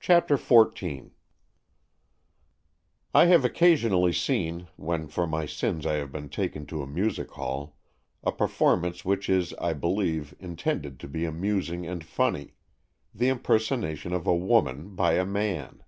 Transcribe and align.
CHAPTER 0.00 0.38
XIV 0.38 1.10
I 3.14 3.26
HAVE 3.26 3.44
occasionally 3.44 4.14
seen, 4.14 4.68
when 4.76 5.06
for 5.06 5.26
my 5.26 5.44
sins 5.44 5.84
I 5.84 5.96
have 5.96 6.10
been 6.10 6.30
taken 6.30 6.64
to 6.64 6.80
a 6.80 6.86
music 6.86 7.30
hall, 7.32 7.76
a 8.22 8.32
per 8.32 8.48
formance 8.48 9.04
which 9.04 9.28
is, 9.28 9.52
I 9.60 9.74
believe, 9.74 10.34
intended 10.40 10.98
to 11.00 11.08
be 11.08 11.26
amusing 11.26 11.86
and 11.86 12.02
funny— 12.02 12.54
the 13.14 13.28
impersonation 13.28 14.14
of 14.14 14.26
a 14.26 14.34
woman 14.34 14.94
by 14.94 15.12
a 15.16 15.26
man. 15.26 15.84